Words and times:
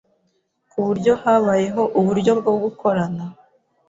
ku 0.71 0.77
buryo 0.85 1.11
habayeho 1.23 1.83
uburyo 1.99 2.31
bwo 2.39 2.53
gukorana 2.63 3.23